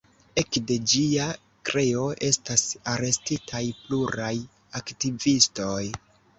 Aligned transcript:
Ekde 0.41 0.77
ĝia 0.93 1.27
kreo 1.69 2.07
estas 2.29 2.65
arestitaj 2.95 3.63
pluraj 3.85 4.33
aktivistoj. 4.83 5.81